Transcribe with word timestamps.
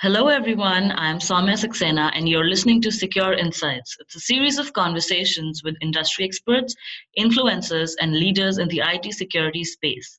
Hello, 0.00 0.26
everyone. 0.26 0.90
I'm 0.96 1.18
Soumya 1.18 1.54
Saxena, 1.54 2.10
and 2.14 2.28
you're 2.28 2.48
listening 2.48 2.80
to 2.82 2.90
Secure 2.90 3.34
Insights. 3.34 3.96
It's 4.00 4.16
a 4.16 4.20
series 4.20 4.58
of 4.58 4.72
conversations 4.72 5.62
with 5.62 5.76
industry 5.80 6.24
experts, 6.24 6.74
influencers, 7.16 7.92
and 8.00 8.12
leaders 8.12 8.58
in 8.58 8.66
the 8.68 8.82
IT 8.84 9.12
security 9.12 9.62
space. 9.62 10.18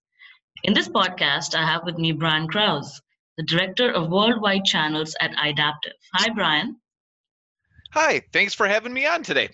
In 0.63 0.73
this 0.73 0.87
podcast, 0.87 1.53
I 1.53 1.65
have 1.65 1.83
with 1.83 1.97
me 1.97 2.13
Brian 2.13 2.47
Krause, 2.47 3.01
the 3.35 3.43
Director 3.43 3.91
of 3.91 4.09
Worldwide 4.09 4.63
Channels 4.63 5.15
at 5.19 5.37
Idaptive. 5.37 5.97
Hi, 6.13 6.29
Brian. 6.29 6.77
Hi, 7.91 8.21
thanks 8.31 8.53
for 8.53 8.67
having 8.67 8.93
me 8.93 9.05
on 9.05 9.23
today. 9.23 9.49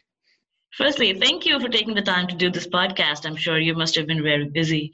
Firstly, 0.73 1.13
thank 1.13 1.45
you 1.45 1.59
for 1.59 1.70
taking 1.70 1.95
the 1.95 2.04
time 2.04 2.27
to 2.27 2.36
do 2.36 2.51
this 2.51 2.67
podcast. 2.67 3.25
I'm 3.25 3.36
sure 3.36 3.57
you 3.57 3.73
must 3.73 3.95
have 3.95 4.05
been 4.05 4.21
very 4.21 4.45
busy. 4.45 4.91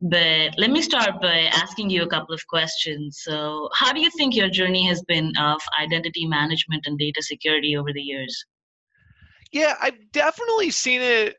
But 0.00 0.56
let 0.56 0.70
me 0.70 0.80
start 0.80 1.20
by 1.20 1.50
asking 1.52 1.90
you 1.90 2.04
a 2.04 2.08
couple 2.08 2.32
of 2.32 2.46
questions. 2.46 3.20
So, 3.22 3.68
how 3.74 3.92
do 3.92 4.00
you 4.00 4.10
think 4.10 4.36
your 4.36 4.48
journey 4.48 4.86
has 4.86 5.02
been 5.02 5.32
of 5.40 5.60
identity 5.80 6.24
management 6.24 6.86
and 6.86 6.96
data 6.96 7.20
security 7.20 7.76
over 7.76 7.92
the 7.92 8.00
years? 8.00 8.44
Yeah, 9.50 9.74
I've 9.80 9.98
definitely 10.12 10.70
seen 10.70 11.00
it 11.00 11.36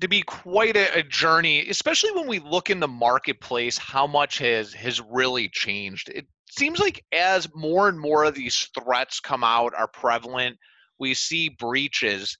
to 0.00 0.08
be 0.08 0.22
quite 0.22 0.76
a, 0.76 0.98
a, 0.98 1.02
journey, 1.04 1.68
especially 1.68 2.10
when 2.10 2.26
we 2.26 2.40
look 2.40 2.68
in 2.68 2.80
the 2.80 2.88
marketplace, 2.88 3.78
how 3.78 4.08
much 4.08 4.38
has 4.38 4.72
has 4.72 5.00
really 5.00 5.48
changed. 5.48 6.08
It 6.08 6.26
seems 6.50 6.80
like 6.80 7.04
as 7.12 7.48
more 7.54 7.88
and 7.88 8.00
more 8.00 8.24
of 8.24 8.34
these 8.34 8.68
threats 8.76 9.20
come 9.20 9.44
out 9.44 9.72
are 9.72 9.86
prevalent, 9.86 10.56
we 10.98 11.14
see 11.14 11.48
breaches 11.48 12.36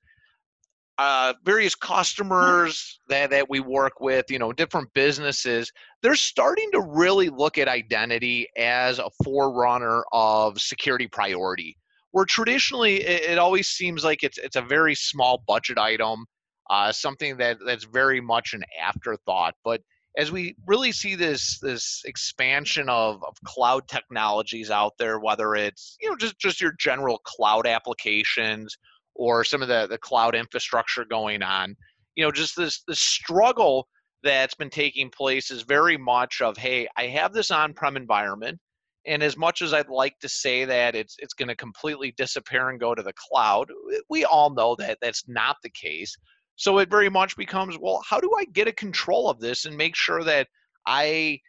uh, 0.98 1.34
various 1.45 1.75
customers 1.75 3.01
that, 3.09 3.30
that 3.30 3.51
we 3.51 3.61
work 3.61 4.01
with, 4.01 4.27
you 4.30 4.39
know, 4.39 4.53
different 4.53 4.89
businesses, 4.95 5.73
they're 6.03 6.15
starting 6.15 6.70
to 6.73 6.80
really 6.80 7.30
look 7.30 7.59
at 7.59 7.69
identity 7.69 8.47
as 8.57 8.98
a 8.98 9.11
forerunner 9.25 10.05
of 10.12 10.61
security 10.61 11.09
priority. 11.09 11.77
Where 12.12 12.25
traditionally 12.25 13.03
it, 13.03 13.33
it 13.33 13.39
always 13.39 13.69
seems 13.69 14.05
like 14.05 14.23
it's 14.23 14.39
it's 14.39 14.55
a 14.55 14.62
very 14.62 14.95
small 14.95 15.42
budget 15.48 15.78
item, 15.78 16.27
uh, 16.70 16.92
something 16.92 17.39
that 17.39 17.58
that's 17.67 17.84
very 17.84 18.20
much 18.20 18.55
an 18.55 18.62
afterthought. 18.81 19.55
But 19.64 19.81
as 20.17 20.31
we 20.31 20.55
really 20.64 20.92
see 20.92 21.17
this 21.17 21.58
this 21.58 22.03
expansion 22.05 22.89
of, 22.89 23.20
of 23.25 23.34
cloud 23.45 23.89
technologies 23.89 24.70
out 24.70 24.92
there, 24.97 25.19
whether 25.19 25.56
it's 25.56 25.97
you 26.01 26.08
know 26.08 26.14
just 26.14 26.39
just 26.39 26.61
your 26.61 26.73
general 26.79 27.19
cloud 27.25 27.67
applications 27.67 28.79
or 29.15 29.45
some 29.45 29.62
of 29.62 29.69
the, 29.69 29.87
the 29.89 29.98
cloud 29.98 30.34
infrastructure 30.34 31.05
going 31.05 31.43
on. 31.43 31.77
You 32.17 32.25
know, 32.25 32.31
just 32.31 32.57
this 32.57 32.83
this 32.87 33.01
struggle 33.01 33.89
that's 34.23 34.55
been 34.55 34.70
taking 34.70 35.11
place 35.11 35.51
is 35.51 35.62
very 35.62 35.98
much 35.98 36.41
of, 36.41 36.57
hey, 36.57 36.89
I 36.97 37.07
have 37.09 37.33
this 37.33 37.51
on-prem 37.51 37.97
environment, 37.97 38.59
and 39.07 39.23
as 39.23 39.37
much 39.37 39.61
as 39.62 39.75
I'd 39.75 39.89
like 39.89 40.19
to 40.20 40.29
say 40.29 40.65
that 40.65 40.95
it's 40.95 41.17
it's 41.19 41.35
going 41.35 41.48
to 41.48 41.57
completely 41.57 42.15
disappear 42.17 42.70
and 42.70 42.81
go 42.81 42.95
to 42.95 43.03
the 43.03 43.12
cloud, 43.31 43.69
we 44.09 44.25
all 44.25 44.55
know 44.55 44.77
that 44.77 44.98
that's 45.03 45.25
not 45.29 45.57
the 45.62 45.70
case. 45.70 46.17
So 46.57 46.79
it 46.79 46.89
very 46.89 47.11
much 47.11 47.37
becomes, 47.37 47.77
well, 47.81 48.01
how 48.09 48.20
do 48.20 48.31
I 48.39 48.45
get 48.45 48.69
a 48.69 48.73
control 48.73 49.29
of 49.29 49.41
this 49.41 49.65
and 49.65 49.77
make 49.77 49.97
sure 49.97 50.23
that 50.23 50.47
I 50.87 51.41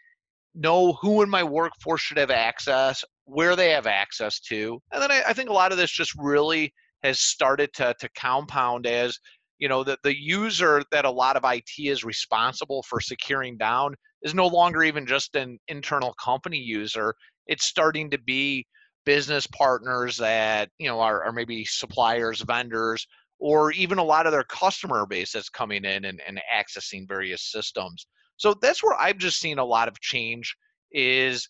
know 0.56 0.94
who 0.94 1.22
in 1.22 1.30
my 1.30 1.44
workforce 1.44 2.02
should 2.02 2.18
have 2.18 2.32
access, 2.32 3.04
where 3.26 3.56
they 3.56 3.70
have 3.70 3.86
access 3.86 4.40
to, 4.40 4.82
and 4.92 5.02
then 5.02 5.12
I, 5.12 5.22
I 5.28 5.34
think 5.34 5.50
a 5.50 5.54
lot 5.54 5.72
of 5.72 5.78
this 5.78 5.92
just 5.92 6.14
really 6.18 6.74
has 7.06 7.20
started 7.20 7.72
to, 7.74 7.94
to 8.00 8.10
compound 8.18 8.86
as 8.88 9.18
you 9.60 9.70
know 9.70 9.84
the, 9.84 9.98
the 10.04 10.16
user 10.20 10.84
that 10.92 11.06
a 11.06 11.12
lot 11.12 11.38
of 11.38 11.44
IT 11.46 11.70
is 11.80 12.04
responsible 12.04 12.84
for 12.90 13.00
securing 13.00 13.58
down 13.58 13.96
is 14.22 14.34
no 14.34 14.48
longer 14.48 14.84
even 14.84 15.06
just 15.06 15.36
an 15.36 15.58
internal 15.68 16.14
company 16.22 16.58
user. 16.58 17.14
It's 17.48 17.66
starting 17.66 18.10
to 18.10 18.18
be 18.18 18.66
business 19.06 19.48
partners 19.48 20.18
that 20.18 20.70
you 20.80 20.88
know 20.88 21.00
are, 21.00 21.24
are 21.24 21.32
maybe 21.32 21.64
suppliers, 21.66 22.42
vendors, 22.42 23.06
or 23.40 23.72
even 23.72 23.98
a 23.98 24.04
lot 24.04 24.26
of 24.26 24.32
their 24.32 24.44
customer 24.44 25.06
base 25.06 25.32
that's 25.32 25.50
coming 25.50 25.86
in 25.86 26.06
and, 26.06 26.20
and 26.28 26.42
accessing 26.54 27.08
various 27.08 27.52
systems. 27.52 28.08
So 28.38 28.56
that's 28.62 28.84
where 28.84 29.00
I've 29.00 29.18
just 29.18 29.40
seen 29.40 29.60
a 29.60 29.66
lot 29.66 29.88
of 29.88 30.00
change 30.02 30.54
is 30.92 31.48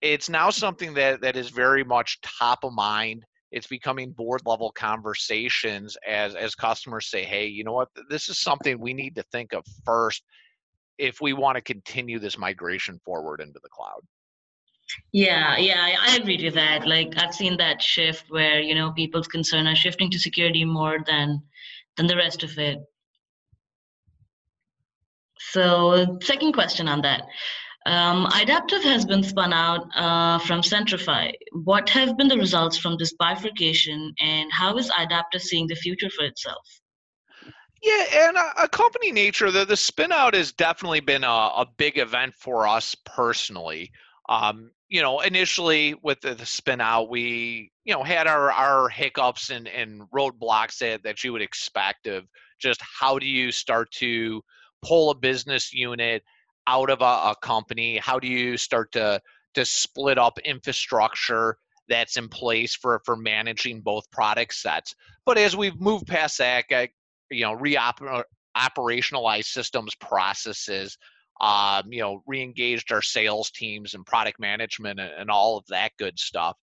it's 0.00 0.28
now 0.28 0.50
something 0.50 0.94
that 0.94 1.20
that 1.20 1.36
is 1.36 1.50
very 1.50 1.84
much 1.84 2.18
top 2.22 2.64
of 2.64 2.72
mind 2.72 3.24
it's 3.54 3.68
becoming 3.68 4.10
board 4.10 4.42
level 4.44 4.72
conversations 4.72 5.96
as 6.06 6.34
as 6.34 6.56
customers 6.56 7.06
say 7.06 7.22
hey 7.24 7.46
you 7.46 7.62
know 7.62 7.72
what? 7.72 7.88
This 8.10 8.28
is 8.28 8.38
something 8.38 8.78
we 8.78 8.92
need 8.92 9.14
to 9.14 9.22
think 9.30 9.52
of 9.54 9.64
first 9.84 10.24
if 10.98 11.20
we 11.20 11.32
want 11.32 11.56
to 11.56 11.62
continue 11.62 12.18
this 12.18 12.36
migration 12.36 13.00
forward 13.04 13.40
into 13.40 13.60
the 13.62 13.68
cloud. 13.68 14.02
Yeah 15.12 15.56
yeah 15.56 15.96
i 16.08 16.16
agree 16.16 16.36
to 16.36 16.50
that 16.50 16.86
like 16.86 17.14
i've 17.16 17.34
seen 17.34 17.56
that 17.56 17.80
shift 17.80 18.26
where 18.28 18.60
you 18.60 18.74
know 18.74 18.92
people's 18.92 19.26
concern 19.26 19.66
are 19.66 19.74
shifting 19.74 20.10
to 20.10 20.18
security 20.18 20.64
more 20.64 20.98
than 21.06 21.40
than 21.96 22.06
the 22.06 22.16
rest 22.16 22.42
of 22.42 22.58
it. 22.58 22.78
So 25.38 26.18
second 26.22 26.52
question 26.52 26.88
on 26.88 27.02
that 27.02 27.22
um, 27.86 28.26
Idaptive 28.32 28.82
has 28.82 29.04
been 29.04 29.22
spun 29.22 29.52
out 29.52 29.86
uh, 29.94 30.38
from 30.38 30.62
Centrify. 30.62 31.32
What 31.52 31.88
have 31.90 32.16
been 32.16 32.28
the 32.28 32.38
results 32.38 32.78
from 32.78 32.96
this 32.98 33.12
bifurcation, 33.14 34.14
and 34.20 34.50
how 34.52 34.76
is 34.78 34.90
Idaptive 34.98 35.42
seeing 35.42 35.66
the 35.66 35.74
future 35.74 36.08
for 36.10 36.24
itself? 36.24 36.66
Yeah, 37.82 38.28
and 38.28 38.36
a, 38.38 38.62
a 38.62 38.68
company 38.68 39.12
nature, 39.12 39.50
the, 39.50 39.66
the 39.66 39.76
spin 39.76 40.12
out 40.12 40.32
has 40.32 40.52
definitely 40.52 41.00
been 41.00 41.24
a, 41.24 41.28
a 41.28 41.66
big 41.76 41.98
event 41.98 42.34
for 42.34 42.66
us 42.66 42.96
personally. 43.04 43.90
Um, 44.30 44.70
you 44.88 45.02
know, 45.02 45.20
initially 45.20 45.94
with 46.02 46.22
the, 46.22 46.34
the, 46.34 46.46
spin 46.46 46.80
out, 46.80 47.10
we, 47.10 47.70
you 47.84 47.92
know, 47.92 48.02
had 48.02 48.26
our, 48.26 48.50
our 48.50 48.88
hiccups 48.88 49.50
and, 49.50 49.68
and 49.68 50.02
roadblocks 50.14 50.78
that, 50.78 51.02
that 51.02 51.22
you 51.22 51.32
would 51.32 51.42
expect 51.42 52.06
of 52.06 52.24
just 52.58 52.80
how 52.80 53.18
do 53.18 53.26
you 53.26 53.52
start 53.52 53.90
to 53.90 54.40
pull 54.82 55.10
a 55.10 55.14
business 55.14 55.74
unit 55.74 56.22
out 56.66 56.90
of 56.90 57.00
a, 57.00 57.04
a 57.04 57.34
company? 57.42 57.98
How 57.98 58.18
do 58.18 58.26
you 58.28 58.56
start 58.56 58.92
to 58.92 59.20
to 59.54 59.64
split 59.64 60.18
up 60.18 60.38
infrastructure 60.40 61.56
that's 61.88 62.16
in 62.16 62.28
place 62.28 62.74
for 62.74 63.00
for 63.04 63.16
managing 63.16 63.80
both 63.80 64.10
product 64.10 64.54
sets? 64.54 64.94
But 65.26 65.38
as 65.38 65.56
we've 65.56 65.80
moved 65.80 66.06
past 66.06 66.38
that, 66.38 66.64
you 67.30 67.42
know, 67.42 67.52
re-operationalize 67.54 69.44
systems 69.44 69.94
processes, 69.96 70.98
um, 71.40 71.92
you 71.92 72.00
know, 72.00 72.22
re-engaged 72.26 72.92
our 72.92 73.02
sales 73.02 73.50
teams 73.50 73.94
and 73.94 74.04
product 74.06 74.38
management 74.38 75.00
and, 75.00 75.10
and 75.18 75.30
all 75.30 75.56
of 75.56 75.64
that 75.68 75.92
good 75.98 76.18
stuff. 76.18 76.56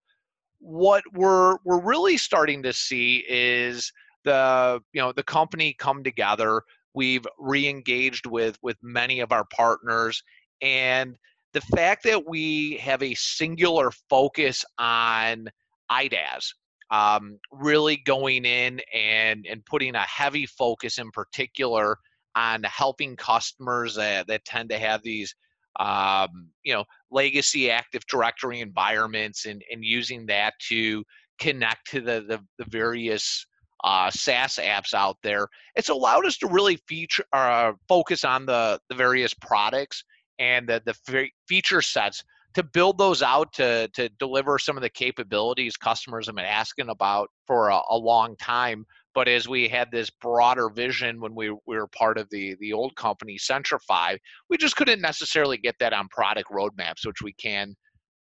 What 0.59 1.03
we're 1.13 1.57
we're 1.63 1.81
really 1.81 2.17
starting 2.17 2.63
to 2.63 2.73
see 2.73 3.23
is 3.29 3.91
the 4.25 4.81
you 4.93 5.01
know 5.01 5.11
the 5.13 5.23
company 5.23 5.73
come 5.77 6.03
together 6.03 6.63
We've 6.93 7.25
re-engaged 7.37 8.25
with 8.25 8.57
with 8.61 8.77
many 8.81 9.19
of 9.19 9.31
our 9.31 9.45
partners, 9.45 10.21
and 10.61 11.15
the 11.53 11.61
fact 11.61 12.03
that 12.03 12.27
we 12.27 12.77
have 12.77 13.01
a 13.01 13.13
singular 13.15 13.91
focus 14.09 14.63
on 14.77 15.49
IDaaS, 15.91 16.53
um, 16.91 17.39
really 17.51 17.97
going 18.05 18.45
in 18.45 18.81
and 18.93 19.45
and 19.49 19.65
putting 19.65 19.95
a 19.95 20.01
heavy 20.01 20.45
focus 20.45 20.97
in 20.97 21.11
particular 21.11 21.97
on 22.35 22.63
helping 22.63 23.15
customers 23.15 23.95
that, 23.95 24.27
that 24.27 24.45
tend 24.45 24.69
to 24.69 24.77
have 24.77 25.01
these 25.03 25.33
um, 25.79 26.49
you 26.63 26.73
know 26.73 26.83
legacy 27.11 27.71
active 27.71 28.05
directory 28.07 28.61
environments 28.61 29.45
and, 29.45 29.63
and 29.71 29.83
using 29.83 30.25
that 30.25 30.53
to 30.67 31.03
connect 31.39 31.89
to 31.89 32.01
the, 32.01 32.25
the, 32.27 32.39
the 32.57 32.69
various 32.69 33.45
uh, 33.83 34.09
SaaS 34.11 34.55
apps 34.61 34.93
out 34.93 35.17
there. 35.23 35.47
It's 35.75 35.89
allowed 35.89 36.25
us 36.25 36.37
to 36.37 36.47
really 36.47 36.77
feature 36.87 37.25
uh, 37.33 37.73
focus 37.87 38.23
on 38.23 38.45
the 38.45 38.79
the 38.89 38.95
various 38.95 39.33
products 39.33 40.03
and 40.39 40.67
the 40.67 40.81
the 40.85 41.29
feature 41.47 41.81
sets 41.81 42.23
to 42.55 42.63
build 42.63 42.97
those 42.97 43.21
out 43.21 43.53
to 43.53 43.87
to 43.89 44.09
deliver 44.19 44.57
some 44.57 44.77
of 44.77 44.83
the 44.83 44.89
capabilities 44.89 45.77
customers 45.77 46.25
have 46.25 46.35
been 46.35 46.45
asking 46.45 46.89
about 46.89 47.29
for 47.45 47.69
a, 47.69 47.79
a 47.89 47.97
long 47.97 48.35
time. 48.37 48.85
But 49.15 49.27
as 49.27 49.47
we 49.47 49.67
had 49.67 49.91
this 49.91 50.09
broader 50.09 50.69
vision 50.69 51.19
when 51.19 51.35
we, 51.35 51.49
we 51.49 51.77
were 51.77 51.87
part 51.87 52.17
of 52.17 52.29
the 52.29 52.55
the 52.59 52.73
old 52.73 52.95
company 52.95 53.37
Centrify, 53.37 54.17
we 54.49 54.57
just 54.57 54.75
couldn't 54.75 55.01
necessarily 55.01 55.57
get 55.57 55.75
that 55.79 55.93
on 55.93 56.07
product 56.09 56.49
roadmaps, 56.51 57.05
which 57.05 57.21
we 57.21 57.33
can 57.33 57.75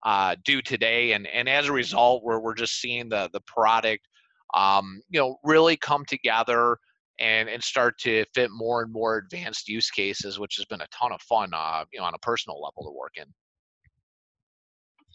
uh, 0.05 0.37
do 0.45 0.63
today. 0.63 1.13
And 1.13 1.27
and 1.27 1.49
as 1.49 1.67
a 1.67 1.73
result, 1.73 2.23
we're 2.25 2.41
we're 2.41 2.55
just 2.55 2.81
seeing 2.81 3.09
the 3.09 3.29
the 3.33 3.41
product 3.47 4.07
um, 4.55 5.01
you 5.09 5.21
know, 5.21 5.37
really 5.45 5.77
come 5.77 6.05
together 6.05 6.79
and 7.19 7.49
and 7.49 7.63
start 7.63 7.99
to 7.99 8.25
fit 8.35 8.51
more 8.51 8.83
and 8.83 8.93
more 8.93 9.17
advanced 9.17 9.69
use 9.69 9.91
cases, 9.91 10.39
which 10.39 10.57
has 10.57 10.65
been 10.67 10.81
a 10.81 10.87
ton 10.89 11.13
of 11.13 11.21
fun, 11.23 11.51
uh, 11.55 11.85
you 11.93 11.99
know, 11.99 12.05
on 12.05 12.15
a 12.15 12.19
personal 12.19 12.61
level 12.61 12.85
to 12.85 12.97
work 12.97 13.15
in. 13.17 13.27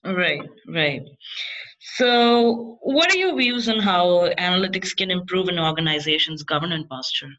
Right, 0.04 0.42
right. 0.68 1.04
So, 1.80 2.80
what 2.82 3.12
are 3.14 3.18
your 3.18 3.38
views 3.38 3.70
on 3.70 3.80
how 3.80 4.30
analytics 4.40 4.96
can 4.96 5.12
improve 5.12 5.48
an 5.48 5.60
organization's 5.60 6.42
governance 6.42 6.88
posture? 6.90 7.30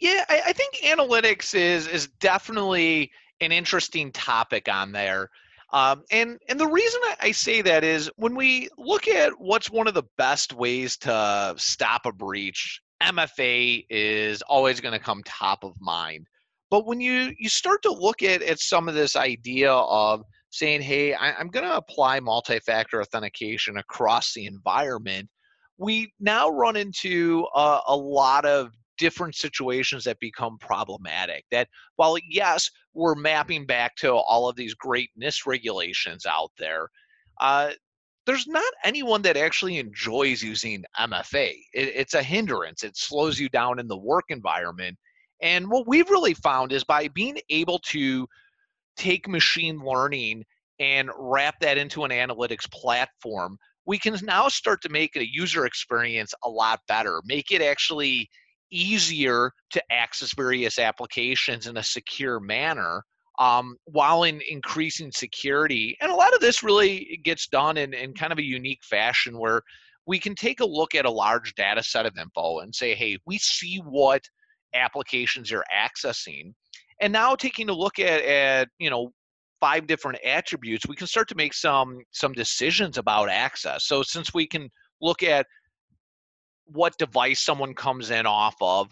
Yeah, 0.00 0.24
I, 0.28 0.42
I 0.46 0.52
think 0.52 0.76
analytics 0.76 1.54
is 1.54 1.86
is 1.86 2.08
definitely 2.20 3.10
an 3.40 3.52
interesting 3.52 4.12
topic 4.12 4.68
on 4.68 4.92
there. 4.92 5.28
Um, 5.72 6.04
and 6.10 6.38
and 6.48 6.58
the 6.58 6.66
reason 6.66 7.00
I 7.20 7.32
say 7.32 7.60
that 7.62 7.84
is 7.84 8.10
when 8.16 8.34
we 8.34 8.68
look 8.78 9.06
at 9.06 9.32
what's 9.38 9.70
one 9.70 9.86
of 9.86 9.94
the 9.94 10.06
best 10.16 10.54
ways 10.54 10.96
to 10.98 11.54
stop 11.58 12.06
a 12.06 12.12
breach, 12.12 12.80
MFA 13.02 13.84
is 13.90 14.40
always 14.42 14.80
going 14.80 14.98
to 14.98 15.04
come 15.04 15.22
top 15.24 15.64
of 15.64 15.74
mind. 15.80 16.26
But 16.70 16.86
when 16.86 17.00
you 17.00 17.34
you 17.38 17.48
start 17.48 17.82
to 17.82 17.92
look 17.92 18.22
at 18.22 18.42
at 18.42 18.60
some 18.60 18.88
of 18.88 18.94
this 18.94 19.14
idea 19.14 19.72
of 19.72 20.22
saying, 20.50 20.80
hey, 20.80 21.14
I, 21.14 21.38
am 21.40 21.48
going 21.48 21.66
to 21.66 21.76
apply 21.76 22.20
multi-factor 22.20 23.02
authentication 23.02 23.76
across 23.76 24.32
the 24.32 24.46
environment, 24.46 25.28
we 25.76 26.12
now 26.20 26.48
run 26.48 26.76
into 26.76 27.46
a, 27.54 27.80
a 27.88 27.96
lot 27.96 28.46
of 28.46 28.70
different 28.98 29.34
situations 29.34 30.04
that 30.04 30.18
become 30.20 30.58
problematic. 30.58 31.44
That 31.50 31.68
while 31.96 32.16
yes, 32.28 32.70
we're 32.98 33.14
mapping 33.14 33.64
back 33.64 33.94
to 33.96 34.12
all 34.12 34.48
of 34.48 34.56
these 34.56 34.74
great 34.74 35.10
NIST 35.18 35.46
regulations 35.46 36.26
out 36.26 36.50
there, 36.58 36.88
uh, 37.40 37.70
there's 38.26 38.46
not 38.46 38.64
anyone 38.84 39.22
that 39.22 39.36
actually 39.36 39.78
enjoys 39.78 40.42
using 40.42 40.84
MFA. 40.98 41.52
It, 41.72 41.88
it's 41.94 42.14
a 42.14 42.22
hindrance. 42.22 42.82
It 42.82 42.96
slows 42.96 43.38
you 43.38 43.48
down 43.48 43.78
in 43.78 43.86
the 43.86 43.96
work 43.96 44.24
environment. 44.28 44.98
And 45.40 45.70
what 45.70 45.86
we've 45.86 46.10
really 46.10 46.34
found 46.34 46.72
is 46.72 46.82
by 46.82 47.08
being 47.08 47.38
able 47.48 47.78
to 47.86 48.26
take 48.96 49.28
machine 49.28 49.78
learning 49.78 50.44
and 50.80 51.08
wrap 51.16 51.60
that 51.60 51.78
into 51.78 52.04
an 52.04 52.10
analytics 52.10 52.70
platform, 52.70 53.56
we 53.86 53.98
can 53.98 54.16
now 54.22 54.48
start 54.48 54.82
to 54.82 54.88
make 54.88 55.16
a 55.16 55.32
user 55.32 55.64
experience 55.64 56.34
a 56.44 56.48
lot 56.50 56.80
better, 56.88 57.22
make 57.24 57.52
it 57.52 57.62
actually 57.62 58.28
easier 58.70 59.52
to 59.70 59.82
access 59.90 60.32
various 60.34 60.78
applications 60.78 61.66
in 61.66 61.76
a 61.76 61.82
secure 61.82 62.40
manner 62.40 63.02
um, 63.38 63.76
while 63.84 64.24
in 64.24 64.40
increasing 64.48 65.12
security. 65.12 65.96
And 66.00 66.10
a 66.10 66.14
lot 66.14 66.34
of 66.34 66.40
this 66.40 66.62
really 66.62 67.20
gets 67.24 67.46
done 67.46 67.76
in, 67.76 67.94
in 67.94 68.12
kind 68.14 68.32
of 68.32 68.38
a 68.38 68.44
unique 68.44 68.82
fashion 68.82 69.38
where 69.38 69.62
we 70.06 70.18
can 70.18 70.34
take 70.34 70.60
a 70.60 70.66
look 70.66 70.94
at 70.94 71.04
a 71.04 71.10
large 71.10 71.54
data 71.54 71.82
set 71.82 72.06
of 72.06 72.16
info 72.18 72.60
and 72.60 72.74
say, 72.74 72.94
hey, 72.94 73.18
we 73.26 73.38
see 73.38 73.80
what 73.84 74.22
applications 74.74 75.50
you're 75.50 75.64
accessing. 75.74 76.52
And 77.00 77.12
now 77.12 77.34
taking 77.34 77.68
a 77.68 77.74
look 77.74 77.98
at, 77.98 78.22
at 78.22 78.68
you 78.78 78.90
know, 78.90 79.12
five 79.60 79.86
different 79.86 80.18
attributes, 80.24 80.86
we 80.88 80.96
can 80.96 81.06
start 81.06 81.28
to 81.28 81.34
make 81.34 81.54
some 81.54 81.98
some 82.12 82.32
decisions 82.32 82.98
about 82.98 83.28
access. 83.28 83.86
So 83.86 84.02
since 84.02 84.32
we 84.32 84.46
can 84.46 84.68
look 85.00 85.22
at 85.22 85.46
what 86.68 86.98
device 86.98 87.40
someone 87.40 87.74
comes 87.74 88.10
in 88.10 88.26
off 88.26 88.56
of. 88.60 88.90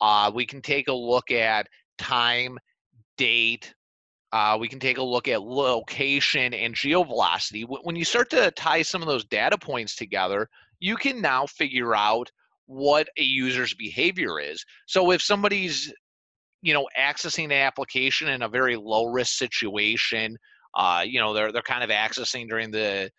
Uh, 0.00 0.30
we 0.34 0.46
can 0.46 0.60
take 0.60 0.88
a 0.88 0.92
look 0.92 1.30
at 1.30 1.68
time, 1.98 2.58
date. 3.16 3.74
Uh, 4.32 4.56
we 4.60 4.68
can 4.68 4.78
take 4.78 4.98
a 4.98 5.02
look 5.02 5.26
at 5.28 5.42
location 5.42 6.52
and 6.54 6.74
geovelocity. 6.74 7.64
When 7.82 7.96
you 7.96 8.04
start 8.04 8.30
to 8.30 8.50
tie 8.52 8.82
some 8.82 9.02
of 9.02 9.08
those 9.08 9.24
data 9.24 9.56
points 9.56 9.96
together, 9.96 10.48
you 10.80 10.96
can 10.96 11.20
now 11.20 11.46
figure 11.46 11.94
out 11.94 12.30
what 12.66 13.08
a 13.16 13.22
user's 13.22 13.74
behavior 13.74 14.38
is. 14.38 14.64
So 14.86 15.10
if 15.10 15.22
somebody's 15.22 15.92
you 16.60 16.74
know 16.74 16.88
accessing 16.98 17.48
the 17.48 17.54
application 17.54 18.28
in 18.28 18.42
a 18.42 18.48
very 18.48 18.76
low 18.76 19.06
risk 19.06 19.38
situation, 19.38 20.36
uh, 20.74 21.02
you 21.06 21.18
know 21.18 21.32
they're 21.32 21.50
they're 21.50 21.62
kind 21.62 21.82
of 21.82 21.90
accessing 21.90 22.48
during 22.48 22.70
the 22.70 23.10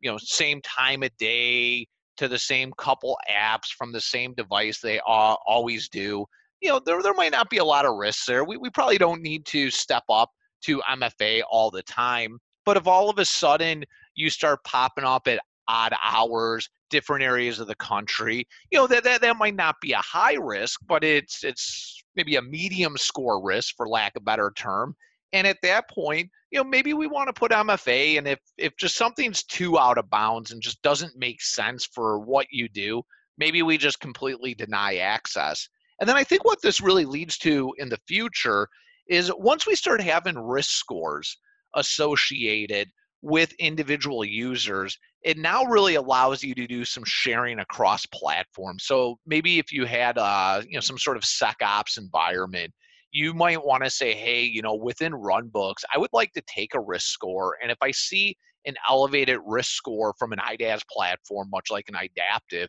you 0.00 0.10
know 0.10 0.18
same 0.18 0.60
time 0.62 1.02
of 1.02 1.10
day 1.18 1.86
to 2.22 2.28
the 2.28 2.38
same 2.38 2.72
couple 2.78 3.18
apps 3.28 3.72
from 3.76 3.90
the 3.90 4.00
same 4.00 4.32
device 4.34 4.80
they 4.80 5.00
always 5.00 5.88
do, 5.88 6.24
you 6.60 6.68
know, 6.68 6.78
there, 6.78 7.02
there 7.02 7.14
might 7.14 7.32
not 7.32 7.50
be 7.50 7.58
a 7.58 7.64
lot 7.64 7.84
of 7.84 7.96
risks 7.96 8.26
there. 8.26 8.44
We, 8.44 8.56
we 8.56 8.70
probably 8.70 8.96
don't 8.96 9.22
need 9.22 9.44
to 9.46 9.70
step 9.70 10.04
up 10.08 10.30
to 10.62 10.80
MFA 10.88 11.42
all 11.50 11.72
the 11.72 11.82
time. 11.82 12.38
But 12.64 12.76
if 12.76 12.86
all 12.86 13.10
of 13.10 13.18
a 13.18 13.24
sudden 13.24 13.84
you 14.14 14.30
start 14.30 14.62
popping 14.62 15.02
up 15.02 15.26
at 15.26 15.40
odd 15.66 15.94
hours, 16.04 16.68
different 16.90 17.24
areas 17.24 17.58
of 17.58 17.66
the 17.66 17.74
country, 17.74 18.46
you 18.70 18.78
know, 18.78 18.86
that, 18.86 19.02
that, 19.02 19.20
that 19.22 19.36
might 19.36 19.56
not 19.56 19.74
be 19.80 19.90
a 19.90 19.98
high 19.98 20.34
risk, 20.34 20.78
but 20.86 21.02
it's 21.02 21.42
it's 21.42 22.04
maybe 22.14 22.36
a 22.36 22.42
medium 22.42 22.96
score 22.96 23.42
risk 23.42 23.74
for 23.76 23.88
lack 23.88 24.14
of 24.14 24.24
better 24.24 24.52
term. 24.54 24.94
And 25.32 25.46
at 25.46 25.58
that 25.62 25.88
point, 25.88 26.30
you 26.50 26.58
know, 26.58 26.64
maybe 26.64 26.92
we 26.92 27.06
want 27.06 27.28
to 27.28 27.32
put 27.32 27.52
MFA, 27.52 28.18
and 28.18 28.28
if 28.28 28.38
if 28.58 28.76
just 28.76 28.96
something's 28.96 29.42
too 29.44 29.78
out 29.78 29.98
of 29.98 30.10
bounds 30.10 30.50
and 30.50 30.60
just 30.60 30.82
doesn't 30.82 31.16
make 31.16 31.40
sense 31.40 31.86
for 31.86 32.18
what 32.18 32.46
you 32.50 32.68
do, 32.68 33.02
maybe 33.38 33.62
we 33.62 33.78
just 33.78 34.00
completely 34.00 34.54
deny 34.54 34.96
access. 34.96 35.68
And 36.00 36.08
then 36.08 36.16
I 36.16 36.24
think 36.24 36.44
what 36.44 36.60
this 36.62 36.80
really 36.80 37.04
leads 37.04 37.38
to 37.38 37.72
in 37.78 37.88
the 37.88 38.00
future 38.06 38.68
is 39.08 39.32
once 39.36 39.66
we 39.66 39.74
start 39.74 40.00
having 40.00 40.38
risk 40.38 40.70
scores 40.70 41.38
associated 41.74 42.90
with 43.22 43.52
individual 43.54 44.24
users, 44.24 44.98
it 45.22 45.38
now 45.38 45.64
really 45.64 45.94
allows 45.94 46.42
you 46.42 46.54
to 46.54 46.66
do 46.66 46.84
some 46.84 47.04
sharing 47.04 47.60
across 47.60 48.04
platforms. 48.06 48.84
So 48.84 49.18
maybe 49.26 49.58
if 49.58 49.72
you 49.72 49.86
had 49.86 50.18
uh, 50.18 50.62
you 50.66 50.74
know 50.74 50.80
some 50.80 50.98
sort 50.98 51.16
of 51.16 51.22
SecOps 51.22 51.98
environment 51.98 52.72
you 53.12 53.34
might 53.34 53.62
want 53.62 53.84
to 53.84 53.90
say, 53.90 54.14
hey, 54.14 54.42
you 54.42 54.62
know, 54.62 54.74
within 54.74 55.12
runbooks, 55.12 55.84
I 55.94 55.98
would 55.98 56.10
like 56.12 56.32
to 56.32 56.42
take 56.46 56.74
a 56.74 56.80
risk 56.80 57.08
score. 57.08 57.56
And 57.62 57.70
if 57.70 57.78
I 57.82 57.90
see 57.90 58.36
an 58.64 58.74
elevated 58.88 59.38
risk 59.46 59.72
score 59.72 60.14
from 60.18 60.32
an 60.32 60.38
IDaaS 60.38 60.80
platform, 60.90 61.48
much 61.50 61.70
like 61.70 61.88
an 61.88 61.96
Idaptive, 61.96 62.68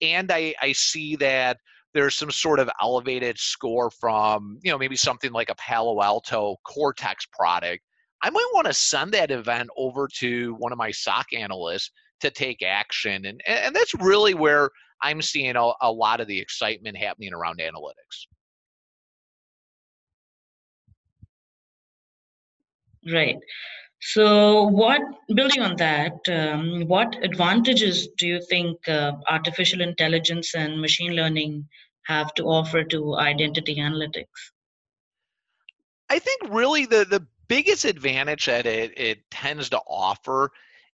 and 0.00 0.32
I, 0.32 0.54
I 0.60 0.72
see 0.72 1.16
that 1.16 1.58
there's 1.94 2.16
some 2.16 2.30
sort 2.30 2.58
of 2.58 2.70
elevated 2.80 3.38
score 3.38 3.90
from, 3.90 4.58
you 4.62 4.70
know, 4.70 4.78
maybe 4.78 4.96
something 4.96 5.30
like 5.30 5.50
a 5.50 5.54
Palo 5.56 6.02
Alto 6.02 6.56
Cortex 6.64 7.26
product, 7.26 7.82
I 8.22 8.30
might 8.30 8.48
want 8.54 8.66
to 8.66 8.72
send 8.72 9.12
that 9.12 9.30
event 9.30 9.68
over 9.76 10.08
to 10.18 10.54
one 10.58 10.72
of 10.72 10.78
my 10.78 10.90
SOC 10.90 11.34
analysts 11.34 11.90
to 12.20 12.30
take 12.30 12.62
action. 12.62 13.26
And, 13.26 13.42
and 13.46 13.74
that's 13.74 13.94
really 13.94 14.32
where 14.32 14.70
I'm 15.02 15.20
seeing 15.20 15.56
a, 15.56 15.72
a 15.82 15.90
lot 15.90 16.20
of 16.20 16.28
the 16.28 16.38
excitement 16.38 16.96
happening 16.96 17.34
around 17.34 17.58
analytics. 17.58 18.26
Right. 23.10 23.38
So, 24.00 24.64
what 24.64 25.00
building 25.34 25.62
on 25.62 25.76
that, 25.76 26.18
um, 26.28 26.88
what 26.88 27.16
advantages 27.24 28.08
do 28.18 28.26
you 28.26 28.40
think 28.50 28.88
uh, 28.88 29.12
artificial 29.28 29.80
intelligence 29.80 30.54
and 30.54 30.80
machine 30.80 31.14
learning 31.14 31.68
have 32.06 32.34
to 32.34 32.44
offer 32.44 32.82
to 32.84 33.16
identity 33.16 33.76
analytics? 33.76 34.50
I 36.10 36.18
think 36.18 36.42
really 36.50 36.86
the 36.86 37.06
the 37.08 37.24
biggest 37.48 37.84
advantage 37.84 38.46
that 38.46 38.66
it, 38.66 38.92
it 38.98 39.30
tends 39.30 39.68
to 39.70 39.78
offer 39.86 40.50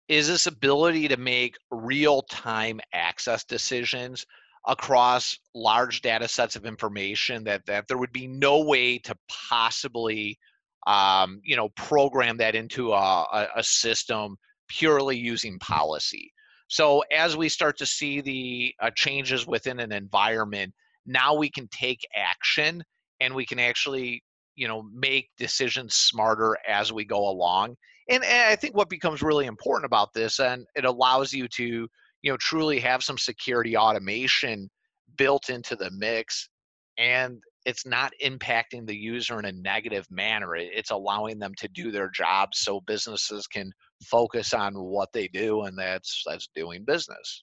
is 0.09 0.29
this 0.29 0.47
ability 0.47 1.09
to 1.09 1.17
make 1.17 1.57
real 1.71 2.23
time 2.23 2.81
access 2.93 3.45
decisions 3.45 4.27
across 4.67 5.39
large 5.55 6.01
data 6.01 6.27
sets 6.27 6.57
of 6.57 6.67
information 6.67 7.45
that, 7.45 7.65
that 7.67 7.87
there 7.89 7.99
would 7.99 8.13
be 8.13 8.27
no 8.27 8.65
way 8.65 8.99
to 8.99 9.17
possibly 9.29 10.39
um, 10.87 11.41
you 11.45 11.57
know, 11.57 11.69
program 11.71 12.37
that 12.39 12.55
into 12.55 12.93
a, 12.93 13.49
a 13.57 13.63
system 13.63 14.37
purely 14.69 15.17
using 15.17 15.59
policy. 15.59 16.33
So 16.69 17.03
as 17.13 17.37
we 17.37 17.49
start 17.49 17.79
to 17.79 17.87
see 17.87 18.21
the 18.21 18.75
uh, 18.81 18.91
changes 18.95 19.47
within 19.47 19.79
an 19.81 19.93
environment, 19.93 20.73
now 21.07 21.35
we 21.35 21.51
can 21.51 21.69
take 21.69 22.01
action 22.15 22.83
and 23.21 23.35
we 23.35 23.47
can 23.47 23.59
actually, 23.59 24.23
you 24.57 24.67
know, 24.67 24.83
make 24.93 25.29
decisions 25.39 25.95
smarter 25.95 26.57
as 26.69 26.93
we 26.93 27.05
go 27.05 27.29
along. 27.29 27.77
And, 28.09 28.25
and 28.25 28.49
I 28.49 28.57
think 28.57 28.77
what 28.77 28.89
becomes 28.89 29.23
really 29.23 29.47
important 29.47 29.87
about 29.87 30.13
this, 30.13 30.41
and 30.41 30.67
it 30.75 30.85
allows 30.85 31.33
you 31.33 31.49
to, 31.49 31.89
you 32.23 32.33
know, 32.33 32.37
truly 32.37 32.81
have 32.81 33.03
some 33.03 33.19
security 33.19 33.77
automation 33.77 34.69
built 35.17 35.49
into 35.49 35.77
the 35.77 35.91
mix 35.93 36.49
and 36.99 37.39
it's 37.67 37.85
not 37.85 38.13
impacting 38.25 38.87
the 38.87 38.97
user 38.97 39.39
in 39.41 39.45
a 39.45 39.53
negative 39.53 40.07
manner. 40.09 40.55
It's 40.55 40.93
allowing 40.93 41.41
them 41.41 41.53
to 41.59 41.69
do 41.69 41.91
their 41.91 42.09
jobs 42.09 42.61
so 42.61 42.81
businesses 42.81 43.49
can 43.49 43.73
focus 44.05 44.55
on 44.55 44.75
what 44.75 45.13
they 45.13 45.27
do, 45.29 45.63
and 45.63 45.77
that's 45.77 46.23
that's 46.27 46.49
doing 46.55 46.85
business. 46.85 47.43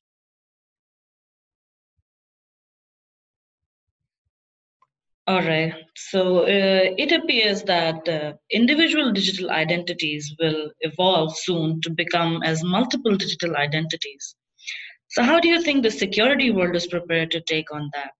All 5.27 5.41
right. 5.41 5.73
So 5.95 6.39
uh, 6.39 6.95
it 6.97 7.11
appears 7.11 7.63
that 7.63 8.07
uh, 8.09 8.33
individual 8.51 9.11
digital 9.11 9.51
identities 9.51 10.33
will 10.39 10.71
evolve 10.81 11.37
soon 11.37 11.81
to 11.81 11.89
become 11.89 12.41
as 12.43 12.63
multiple 12.63 13.15
digital 13.15 13.55
identities. 13.57 14.35
So, 15.09 15.23
how 15.23 15.39
do 15.39 15.47
you 15.47 15.61
think 15.61 15.83
the 15.83 15.91
security 15.91 16.51
world 16.51 16.75
is 16.75 16.87
prepared 16.87 17.31
to 17.31 17.41
take 17.41 17.73
on 17.73 17.89
that? 17.93 18.11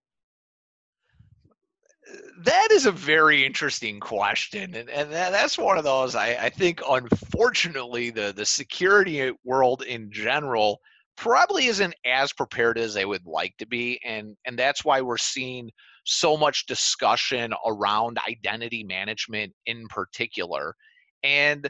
That 2.40 2.70
is 2.72 2.86
a 2.86 2.92
very 2.92 3.46
interesting 3.46 4.00
question 4.00 4.76
and, 4.76 4.90
and 4.90 5.12
that, 5.12 5.32
that's 5.32 5.58
one 5.58 5.78
of 5.78 5.84
those 5.84 6.16
I, 6.16 6.36
I 6.36 6.50
think 6.50 6.82
unfortunately 6.88 8.10
the, 8.10 8.34
the 8.36 8.46
security 8.46 9.32
world 9.44 9.84
in 9.84 10.12
general 10.12 10.80
probably 11.16 11.68
isn't 11.68 11.94
as 12.06 12.34
prepared 12.34 12.78
as 12.78 12.94
they 12.94 13.06
would 13.06 13.26
like 13.26 13.56
to 13.58 13.68
be 13.68 14.00
and 14.06 14.36
and 14.46 14.58
that's 14.58 14.84
why 14.84 15.02
we're 15.02 15.18
seeing 15.18 15.70
so 16.06 16.36
much 16.38 16.66
discussion 16.66 17.54
around 17.66 18.20
identity 18.28 18.84
management 18.84 19.54
in 19.66 19.88
particular. 19.88 20.76
And 21.24 21.70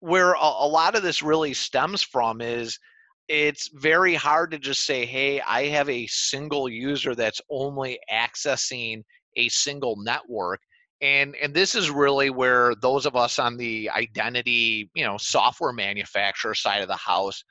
where 0.00 0.32
a, 0.34 0.38
a 0.40 0.68
lot 0.68 0.94
of 0.94 1.02
this 1.02 1.22
really 1.22 1.54
stems 1.54 2.02
from 2.02 2.40
is 2.40 2.78
it's 3.28 3.70
very 3.74 4.14
hard 4.14 4.50
to 4.50 4.58
just 4.58 4.84
say, 4.84 5.06
hey, 5.06 5.40
I 5.40 5.66
have 5.68 5.88
a 5.88 6.06
single 6.08 6.68
user 6.68 7.14
that's 7.14 7.40
only 7.50 7.98
accessing 8.12 9.02
a 9.36 9.48
single 9.48 9.96
network. 9.96 10.60
And, 11.00 11.34
and 11.42 11.52
this 11.52 11.74
is 11.74 11.90
really 11.90 12.30
where 12.30 12.74
those 12.76 13.06
of 13.06 13.16
us 13.16 13.38
on 13.38 13.56
the 13.56 13.90
identity, 13.90 14.90
you 14.94 15.04
know, 15.04 15.16
software 15.18 15.72
manufacturer 15.72 16.54
side 16.54 16.82
of 16.82 16.88
the 16.88 16.96
house 16.96 17.42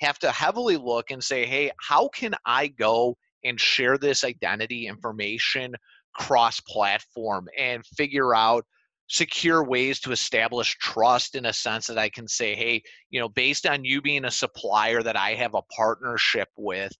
have 0.00 0.18
to 0.20 0.32
heavily 0.32 0.76
look 0.76 1.10
and 1.10 1.22
say, 1.22 1.46
hey, 1.46 1.70
how 1.80 2.08
can 2.08 2.34
I 2.44 2.68
go 2.68 3.16
and 3.44 3.60
share 3.60 3.98
this 3.98 4.24
identity 4.24 4.86
information 4.86 5.74
cross 6.14 6.58
platform 6.60 7.48
and 7.56 7.84
figure 7.86 8.34
out 8.34 8.64
secure 9.08 9.64
ways 9.64 10.00
to 10.00 10.12
establish 10.12 10.76
trust 10.78 11.34
in 11.34 11.46
a 11.46 11.52
sense 11.52 11.86
that 11.86 11.98
I 11.98 12.08
can 12.08 12.28
say, 12.28 12.54
hey, 12.54 12.82
you 13.10 13.20
know, 13.20 13.28
based 13.28 13.66
on 13.66 13.84
you 13.84 14.02
being 14.02 14.24
a 14.24 14.30
supplier 14.30 15.02
that 15.02 15.16
I 15.16 15.34
have 15.34 15.54
a 15.54 15.62
partnership 15.74 16.48
with, 16.56 16.92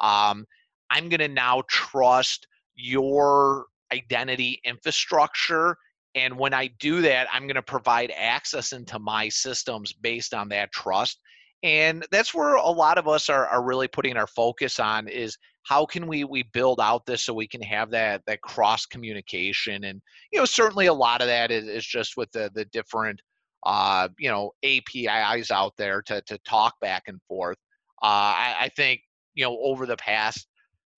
um, 0.00 0.44
I'm 0.90 1.08
going 1.08 1.20
to 1.20 1.28
now 1.28 1.62
trust 1.68 2.46
your 2.74 3.66
identity 3.92 4.60
infrastructure. 4.64 5.76
And 6.14 6.38
when 6.38 6.54
I 6.54 6.68
do 6.78 7.00
that, 7.02 7.28
I'm 7.32 7.42
going 7.42 7.56
to 7.56 7.62
provide 7.62 8.12
access 8.16 8.72
into 8.72 8.98
my 8.98 9.28
systems 9.28 9.92
based 9.92 10.34
on 10.34 10.48
that 10.50 10.72
trust. 10.72 11.18
And 11.62 12.06
that's 12.10 12.34
where 12.34 12.56
a 12.56 12.68
lot 12.68 12.98
of 12.98 13.08
us 13.08 13.28
are, 13.28 13.46
are 13.46 13.64
really 13.64 13.88
putting 13.88 14.16
our 14.16 14.26
focus 14.26 14.78
on 14.78 15.08
is 15.08 15.36
how 15.64 15.86
can 15.86 16.06
we 16.06 16.24
we 16.24 16.42
build 16.52 16.78
out 16.78 17.04
this 17.06 17.22
so 17.22 17.34
we 17.34 17.48
can 17.48 17.62
have 17.62 17.90
that 17.90 18.22
that 18.26 18.40
cross 18.42 18.86
communication 18.86 19.84
and 19.84 20.00
you 20.30 20.38
know 20.38 20.44
certainly 20.44 20.86
a 20.86 20.94
lot 20.94 21.20
of 21.20 21.26
that 21.26 21.50
is, 21.50 21.66
is 21.66 21.84
just 21.84 22.16
with 22.16 22.30
the 22.32 22.50
the 22.54 22.64
different 22.66 23.20
uh 23.64 24.08
you 24.18 24.28
know 24.28 24.52
apis 24.62 25.50
out 25.50 25.72
there 25.76 26.02
to 26.02 26.20
to 26.26 26.38
talk 26.46 26.74
back 26.80 27.04
and 27.06 27.18
forth 27.26 27.56
uh 28.02 28.36
i, 28.36 28.56
I 28.60 28.68
think 28.76 29.00
you 29.34 29.44
know 29.44 29.58
over 29.62 29.86
the 29.86 29.96
past 29.96 30.46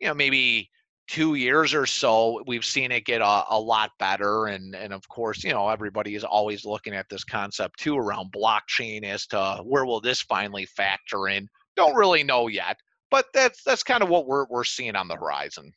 you 0.00 0.08
know 0.08 0.14
maybe 0.14 0.68
two 1.08 1.36
years 1.36 1.72
or 1.72 1.86
so 1.86 2.42
we've 2.46 2.64
seen 2.64 2.90
it 2.90 3.04
get 3.04 3.20
a, 3.20 3.44
a 3.50 3.58
lot 3.58 3.90
better 3.98 4.46
and 4.46 4.74
and 4.74 4.92
of 4.92 5.08
course 5.08 5.44
you 5.44 5.52
know 5.52 5.68
everybody 5.68 6.14
is 6.14 6.24
always 6.24 6.64
looking 6.64 6.94
at 6.94 7.08
this 7.08 7.22
concept 7.22 7.78
too 7.78 7.96
around 7.96 8.32
blockchain 8.32 9.04
as 9.04 9.26
to 9.26 9.60
where 9.64 9.84
will 9.84 10.00
this 10.00 10.20
finally 10.20 10.66
factor 10.66 11.28
in 11.28 11.48
don't 11.76 11.94
really 11.94 12.24
know 12.24 12.48
yet 12.48 12.76
but 13.10 13.26
that's 13.32 13.62
that's 13.62 13.82
kind 13.82 14.02
of 14.02 14.08
what 14.08 14.26
we're 14.26 14.46
we're 14.48 14.64
seeing 14.64 14.96
on 14.96 15.08
the 15.08 15.16
horizon. 15.16 15.72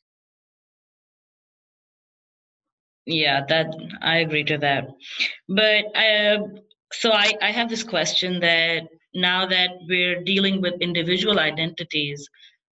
Yeah, 3.06 3.44
that 3.48 3.74
I 4.02 4.18
agree 4.18 4.44
to 4.44 4.58
that. 4.58 4.88
But 5.48 5.96
uh, 5.96 6.48
so 6.92 7.12
I, 7.12 7.32
I 7.40 7.50
have 7.50 7.68
this 7.68 7.82
question 7.82 8.40
that 8.40 8.88
now 9.14 9.46
that 9.46 9.70
we're 9.88 10.22
dealing 10.22 10.60
with 10.60 10.74
individual 10.80 11.40
identities, 11.40 12.28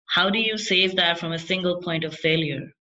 how 0.08 0.30
do 0.30 0.40
you 0.40 0.58
save 0.58 0.96
that 0.96 1.20
from 1.20 1.34
a 1.34 1.40
single 1.40 1.82
point 1.82 2.04
of 2.04 2.16
failure? 2.16 2.72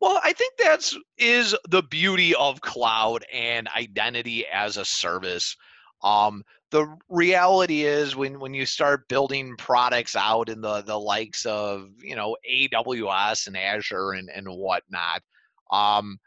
Well, 0.00 0.20
I 0.22 0.32
think 0.32 0.54
that's 0.58 0.96
is 1.16 1.54
the 1.68 1.82
beauty 1.82 2.34
of 2.34 2.60
cloud 2.60 3.24
and 3.32 3.68
identity 3.68 4.44
as 4.52 4.76
a 4.76 4.84
service. 4.84 5.56
Um, 6.02 6.42
the 6.72 6.92
reality 7.08 7.82
is 7.82 8.16
when 8.16 8.40
when 8.40 8.52
you 8.52 8.66
start 8.66 9.08
building 9.08 9.54
products 9.56 10.16
out 10.16 10.48
in 10.48 10.60
the 10.60 10.82
the 10.82 10.98
likes 10.98 11.46
of 11.46 11.90
you 12.02 12.16
know 12.16 12.36
AWS 12.50 13.46
and 13.46 13.56
Azure 13.56 14.12
and 14.12 14.28
and 14.28 14.48
whatnot, 14.48 15.22
um, 15.70 16.18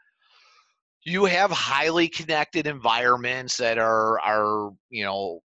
you 1.04 1.26
have 1.26 1.50
highly 1.50 2.08
connected 2.08 2.66
environments 2.66 3.58
that 3.58 3.76
are 3.76 4.18
are 4.20 4.70
you 4.88 5.04
know 5.04 5.40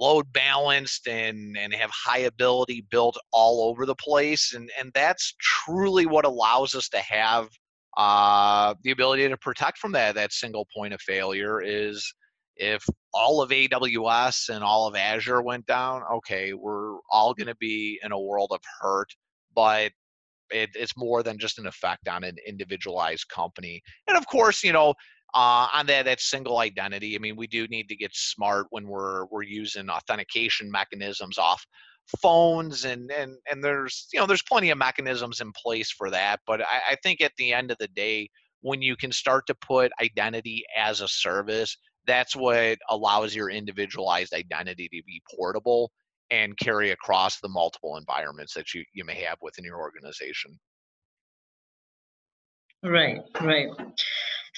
load 0.00 0.32
balanced 0.32 1.08
and 1.08 1.56
and 1.56 1.72
have 1.74 1.90
high 1.90 2.20
ability 2.20 2.86
built 2.90 3.16
all 3.32 3.68
over 3.68 3.84
the 3.84 3.94
place 3.96 4.54
and 4.54 4.70
and 4.78 4.90
that's 4.94 5.34
truly 5.40 6.06
what 6.06 6.24
allows 6.24 6.74
us 6.74 6.88
to 6.88 6.98
have 6.98 7.48
uh, 7.96 8.74
the 8.84 8.92
ability 8.92 9.28
to 9.28 9.36
protect 9.38 9.76
from 9.76 9.90
that 9.92 10.14
that 10.14 10.32
single 10.32 10.66
point 10.74 10.94
of 10.94 11.00
failure 11.00 11.60
is 11.60 12.14
if 12.58 12.84
all 13.14 13.40
of 13.40 13.50
AWS 13.50 14.48
and 14.48 14.62
all 14.62 14.86
of 14.86 14.96
Azure 14.96 15.42
went 15.42 15.66
down, 15.66 16.02
okay, 16.12 16.52
we're 16.52 16.98
all 17.10 17.32
going 17.32 17.46
to 17.46 17.56
be 17.56 17.98
in 18.02 18.12
a 18.12 18.18
world 18.18 18.50
of 18.52 18.60
hurt, 18.80 19.08
but 19.54 19.92
it, 20.50 20.70
it's 20.74 20.96
more 20.96 21.22
than 21.22 21.38
just 21.38 21.58
an 21.58 21.66
effect 21.66 22.08
on 22.08 22.24
an 22.24 22.36
individualized 22.46 23.28
company. 23.28 23.80
And 24.06 24.16
of 24.16 24.26
course, 24.26 24.62
you 24.64 24.72
know, 24.72 24.94
uh, 25.34 25.68
on 25.72 25.86
that 25.86 26.06
that 26.06 26.20
single 26.20 26.58
identity, 26.58 27.14
I 27.14 27.18
mean, 27.18 27.36
we 27.36 27.46
do 27.46 27.66
need 27.68 27.88
to 27.88 27.96
get 27.96 28.14
smart 28.14 28.66
when 28.70 28.86
we're 28.86 29.26
we're 29.26 29.42
using 29.42 29.90
authentication 29.90 30.70
mechanisms 30.70 31.38
off 31.38 31.64
phones 32.22 32.86
and 32.86 33.10
and 33.10 33.36
and 33.50 33.62
there's 33.62 34.08
you 34.12 34.18
know 34.18 34.26
there's 34.26 34.42
plenty 34.42 34.70
of 34.70 34.78
mechanisms 34.78 35.40
in 35.40 35.52
place 35.52 35.90
for 35.90 36.10
that. 36.10 36.40
But 36.46 36.62
I, 36.62 36.92
I 36.92 36.96
think 37.02 37.20
at 37.20 37.32
the 37.36 37.52
end 37.52 37.70
of 37.70 37.78
the 37.78 37.88
day, 37.88 38.30
when 38.62 38.82
you 38.82 38.96
can 38.96 39.12
start 39.12 39.46
to 39.46 39.54
put 39.54 39.92
identity 40.00 40.64
as 40.76 41.00
a 41.00 41.08
service 41.08 41.76
that's 42.08 42.34
what 42.34 42.78
allows 42.88 43.34
your 43.34 43.50
individualized 43.50 44.32
identity 44.32 44.88
to 44.88 45.02
be 45.06 45.22
portable 45.36 45.92
and 46.30 46.56
carry 46.56 46.90
across 46.90 47.38
the 47.40 47.48
multiple 47.48 47.96
environments 47.96 48.54
that 48.54 48.74
you, 48.74 48.82
you 48.94 49.04
may 49.04 49.14
have 49.22 49.36
within 49.42 49.64
your 49.64 49.78
organization. 49.78 50.58
Right, 52.82 53.18
right. 53.40 53.68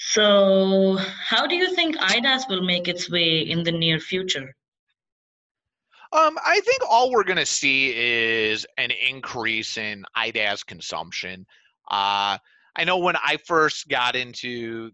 So, 0.03 0.97
how 0.97 1.45
do 1.45 1.55
you 1.55 1.75
think 1.75 1.95
IDaaS 1.97 2.49
will 2.49 2.63
make 2.63 2.87
its 2.87 3.09
way 3.09 3.41
in 3.41 3.63
the 3.63 3.71
near 3.71 3.99
future? 3.99 4.55
Um, 6.11 6.37
I 6.43 6.59
think 6.61 6.81
all 6.89 7.11
we're 7.11 7.23
going 7.23 7.37
to 7.37 7.45
see 7.45 7.93
is 7.95 8.65
an 8.77 8.91
increase 8.91 9.77
in 9.77 10.03
IDaaS 10.17 10.65
consumption. 10.65 11.45
Uh, 11.89 12.39
I 12.75 12.83
know 12.83 12.97
when 12.97 13.15
I 13.15 13.37
first 13.45 13.87
got 13.89 14.15
into 14.15 14.89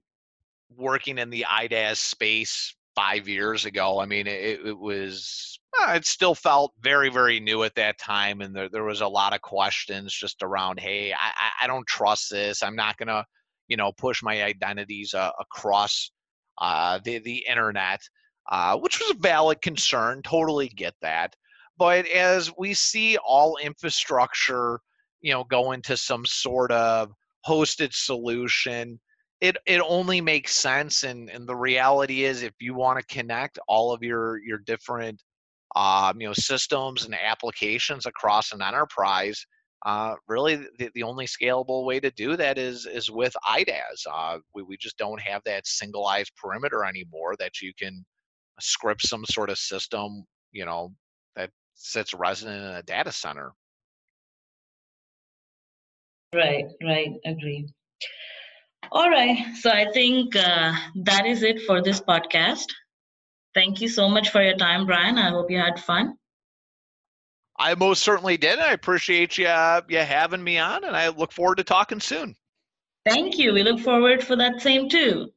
working 0.75 1.17
in 1.17 1.29
the 1.29 1.45
IDaaS 1.49 1.97
space 1.97 2.75
five 2.93 3.29
years 3.29 3.65
ago. 3.65 4.01
I 4.01 4.05
mean, 4.05 4.27
it, 4.27 4.59
it 4.65 4.77
was 4.77 5.57
uh, 5.79 5.93
it 5.93 6.05
still 6.05 6.35
felt 6.35 6.73
very 6.81 7.09
very 7.09 7.39
new 7.39 7.63
at 7.63 7.75
that 7.75 7.97
time, 7.97 8.41
and 8.41 8.53
there 8.53 8.67
there 8.67 8.83
was 8.83 9.01
a 9.01 9.07
lot 9.07 9.33
of 9.33 9.41
questions 9.41 10.13
just 10.13 10.43
around, 10.43 10.81
hey, 10.81 11.13
I 11.13 11.31
I 11.63 11.67
don't 11.67 11.87
trust 11.87 12.29
this. 12.29 12.61
I'm 12.61 12.75
not 12.75 12.97
gonna 12.97 13.25
you 13.67 13.77
know 13.77 13.91
push 13.91 14.23
my 14.23 14.43
identities 14.43 15.13
uh, 15.13 15.31
across 15.39 16.11
uh, 16.59 16.99
the 17.03 17.19
the 17.19 17.45
internet, 17.49 18.01
uh, 18.51 18.77
which 18.77 18.99
was 18.99 19.11
a 19.11 19.19
valid 19.19 19.61
concern. 19.61 20.21
Totally 20.23 20.69
get 20.69 20.93
that. 21.01 21.35
But 21.77 22.07
as 22.07 22.51
we 22.57 22.73
see 22.73 23.17
all 23.17 23.57
infrastructure, 23.57 24.79
you 25.21 25.31
know, 25.31 25.43
go 25.43 25.73
into 25.73 25.95
some 25.95 26.25
sort 26.25 26.71
of 26.71 27.11
hosted 27.47 27.93
solution, 27.93 28.99
it 29.41 29.57
it 29.65 29.81
only 29.81 30.21
makes 30.21 30.55
sense 30.55 31.03
and 31.03 31.29
and 31.29 31.47
the 31.47 31.55
reality 31.55 32.23
is 32.23 32.41
if 32.41 32.53
you 32.59 32.73
want 32.73 32.99
to 32.99 33.13
connect 33.13 33.59
all 33.67 33.93
of 33.93 34.01
your 34.01 34.39
your 34.43 34.59
different 34.59 35.21
um, 35.75 36.19
you 36.19 36.27
know 36.27 36.33
systems 36.33 37.05
and 37.05 37.13
applications 37.15 38.05
across 38.05 38.51
an 38.51 38.61
enterprise 38.61 39.45
uh, 39.87 40.15
really 40.27 40.57
the, 40.77 40.91
the 40.95 41.03
only 41.03 41.25
scalable 41.25 41.85
way 41.85 41.97
to 41.97 42.11
do 42.11 42.35
that 42.35 42.57
is 42.57 42.85
is 42.85 43.09
with 43.09 43.33
IDaaS. 43.47 44.05
Uh, 44.11 44.39
we, 44.53 44.61
we 44.61 44.75
just 44.75 44.97
don't 44.97 45.21
have 45.21 45.41
that 45.45 45.63
singleized 45.63 46.35
perimeter 46.35 46.83
anymore 46.83 47.35
that 47.39 47.61
you 47.61 47.71
can 47.79 48.05
script 48.59 49.07
some 49.07 49.23
sort 49.23 49.49
of 49.49 49.57
system, 49.57 50.25
you 50.51 50.65
know, 50.65 50.91
that 51.37 51.51
sits 51.75 52.13
resident 52.13 52.57
in 52.57 52.71
a 52.71 52.83
data 52.83 53.13
center. 53.13 53.53
Right, 56.35 56.65
right, 56.83 57.13
agree. 57.25 57.69
All 58.91 59.09
right. 59.09 59.37
So 59.55 59.69
I 59.69 59.89
think 59.93 60.35
uh, 60.35 60.73
that 61.05 61.25
is 61.25 61.43
it 61.43 61.61
for 61.61 61.81
this 61.81 62.01
podcast. 62.01 62.65
Thank 63.55 63.79
you 63.79 63.87
so 63.87 64.09
much 64.09 64.31
for 64.31 64.43
your 64.43 64.57
time, 64.57 64.85
Brian. 64.85 65.17
I 65.17 65.29
hope 65.29 65.49
you 65.49 65.59
had 65.59 65.79
fun. 65.79 66.15
I 67.59 67.75
most 67.75 68.03
certainly 68.03 68.37
did. 68.37 68.59
I 68.59 68.73
appreciate 68.73 69.37
you, 69.37 69.47
you 69.89 69.99
having 69.99 70.43
me 70.43 70.57
on, 70.57 70.83
and 70.83 70.95
I 70.95 71.09
look 71.09 71.31
forward 71.31 71.57
to 71.57 71.63
talking 71.63 71.99
soon. 71.99 72.35
Thank 73.05 73.37
you. 73.37 73.53
We 73.53 73.63
look 73.63 73.79
forward 73.79 74.23
for 74.23 74.35
that 74.35 74.61
same 74.61 74.89
too. 74.89 75.31